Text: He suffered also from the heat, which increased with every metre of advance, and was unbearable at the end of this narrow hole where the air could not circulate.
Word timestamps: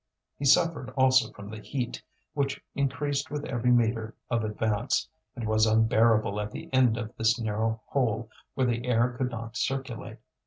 He 0.39 0.45
suffered 0.45 0.89
also 0.97 1.31
from 1.31 1.51
the 1.51 1.59
heat, 1.59 2.01
which 2.33 2.59
increased 2.73 3.29
with 3.29 3.45
every 3.45 3.69
metre 3.69 4.15
of 4.31 4.43
advance, 4.43 5.07
and 5.35 5.47
was 5.47 5.67
unbearable 5.67 6.41
at 6.41 6.49
the 6.49 6.73
end 6.73 6.97
of 6.97 7.15
this 7.17 7.39
narrow 7.39 7.81
hole 7.85 8.31
where 8.55 8.65
the 8.65 8.87
air 8.87 9.09
could 9.15 9.29
not 9.29 9.55
circulate. 9.57 10.17